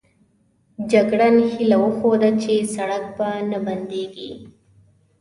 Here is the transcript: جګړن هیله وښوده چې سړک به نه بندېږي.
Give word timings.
جګړن 0.91 1.35
هیله 1.51 1.77
وښوده 1.83 2.29
چې 2.41 2.53
سړک 2.75 3.03
به 3.17 3.29
نه 3.51 3.57
بندېږي. 3.65 4.31